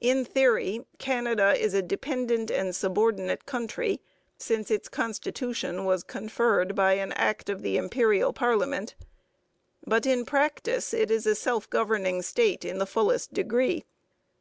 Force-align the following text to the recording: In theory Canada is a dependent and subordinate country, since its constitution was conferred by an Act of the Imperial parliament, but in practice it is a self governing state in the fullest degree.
In 0.00 0.24
theory 0.24 0.86
Canada 1.00 1.58
is 1.60 1.74
a 1.74 1.82
dependent 1.82 2.52
and 2.52 2.72
subordinate 2.72 3.46
country, 3.46 4.00
since 4.38 4.70
its 4.70 4.88
constitution 4.88 5.84
was 5.84 6.04
conferred 6.04 6.76
by 6.76 6.92
an 6.92 7.10
Act 7.14 7.48
of 7.50 7.62
the 7.62 7.76
Imperial 7.78 8.32
parliament, 8.32 8.94
but 9.84 10.06
in 10.06 10.24
practice 10.24 10.94
it 10.94 11.10
is 11.10 11.26
a 11.26 11.34
self 11.34 11.68
governing 11.68 12.22
state 12.22 12.64
in 12.64 12.78
the 12.78 12.86
fullest 12.86 13.34
degree. 13.34 13.84